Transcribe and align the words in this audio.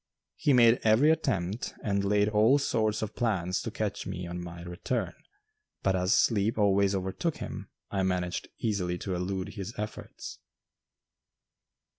He 0.35 0.51
made 0.51 0.79
every 0.81 1.11
attempt, 1.11 1.75
and 1.83 2.03
laid 2.03 2.27
all 2.27 2.57
sorts 2.57 3.03
of 3.03 3.13
plans 3.15 3.61
to 3.61 3.69
catch 3.69 4.07
me 4.07 4.25
on 4.25 4.43
my 4.43 4.63
return, 4.63 5.13
but 5.83 5.95
as 5.95 6.15
sleep 6.15 6.57
always 6.57 6.95
overtook 6.95 7.37
him, 7.37 7.69
I 7.91 8.01
managed 8.01 8.47
easily 8.57 8.97
to 8.97 9.13
elude 9.13 9.49
his 9.49 9.75
efforts. 9.77 10.39